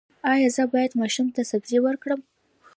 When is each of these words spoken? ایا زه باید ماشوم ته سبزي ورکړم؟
ایا 0.31 0.49
زه 0.55 0.63
باید 0.73 0.97
ماشوم 1.01 1.27
ته 1.35 1.41
سبزي 1.51 1.77
ورکړم؟ 1.81 2.21